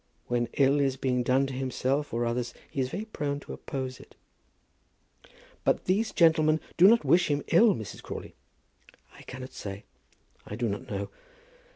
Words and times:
When 0.25 0.47
ill 0.53 0.79
is 0.79 0.97
being 0.97 1.21
done 1.21 1.45
to 1.45 1.53
himself 1.53 2.11
or 2.11 2.25
others 2.25 2.55
he 2.71 2.81
is 2.81 2.89
very 2.89 3.05
prone 3.05 3.39
to 3.41 3.53
oppose 3.53 3.99
it." 3.99 4.15
"But 5.63 5.85
these 5.85 6.11
gentlemen 6.11 6.59
do 6.75 6.87
not 6.87 7.05
wish 7.05 7.27
to 7.27 7.35
do 7.35 7.35
him 7.41 7.45
ill, 7.49 7.75
Mrs. 7.75 8.01
Crawley." 8.01 8.33
"I 9.13 9.21
cannot 9.21 9.53
say. 9.53 9.83
I 10.43 10.55
do 10.55 10.67
not 10.67 10.89
know. 10.89 11.11